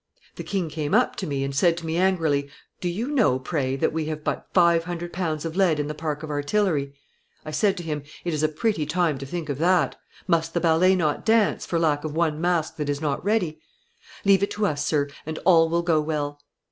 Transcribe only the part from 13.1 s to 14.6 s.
ready? Leave it